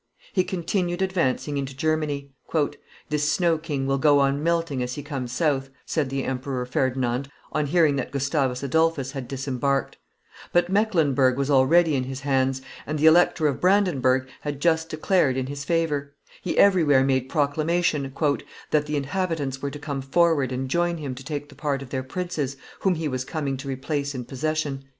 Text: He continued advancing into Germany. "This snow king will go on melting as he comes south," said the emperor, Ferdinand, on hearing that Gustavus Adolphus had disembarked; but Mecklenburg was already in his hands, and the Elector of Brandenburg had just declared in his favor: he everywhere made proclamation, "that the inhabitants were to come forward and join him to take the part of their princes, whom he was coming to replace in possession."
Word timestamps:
He 0.33 0.43
continued 0.43 1.03
advancing 1.03 1.59
into 1.59 1.77
Germany. 1.77 2.31
"This 3.09 3.31
snow 3.31 3.59
king 3.59 3.85
will 3.85 3.99
go 3.99 4.17
on 4.19 4.41
melting 4.41 4.81
as 4.81 4.95
he 4.95 5.03
comes 5.03 5.31
south," 5.31 5.69
said 5.85 6.09
the 6.09 6.23
emperor, 6.23 6.65
Ferdinand, 6.65 7.29
on 7.51 7.67
hearing 7.67 7.97
that 7.97 8.09
Gustavus 8.09 8.63
Adolphus 8.63 9.11
had 9.11 9.27
disembarked; 9.27 9.97
but 10.51 10.69
Mecklenburg 10.71 11.37
was 11.37 11.51
already 11.51 11.93
in 11.93 12.05
his 12.05 12.21
hands, 12.21 12.63
and 12.87 12.97
the 12.97 13.05
Elector 13.05 13.45
of 13.45 13.61
Brandenburg 13.61 14.27
had 14.41 14.59
just 14.59 14.89
declared 14.89 15.37
in 15.37 15.45
his 15.45 15.63
favor: 15.63 16.15
he 16.41 16.57
everywhere 16.57 17.03
made 17.03 17.29
proclamation, 17.29 18.11
"that 18.71 18.87
the 18.87 18.97
inhabitants 18.97 19.61
were 19.61 19.69
to 19.69 19.77
come 19.77 20.01
forward 20.01 20.51
and 20.51 20.67
join 20.67 20.97
him 20.97 21.13
to 21.13 21.23
take 21.23 21.47
the 21.47 21.53
part 21.53 21.83
of 21.83 21.91
their 21.91 22.01
princes, 22.01 22.57
whom 22.79 22.95
he 22.95 23.07
was 23.07 23.23
coming 23.23 23.55
to 23.55 23.67
replace 23.67 24.15
in 24.15 24.25
possession." 24.25 24.83